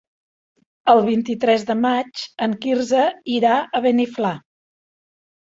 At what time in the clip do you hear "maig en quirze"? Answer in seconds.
1.81-3.05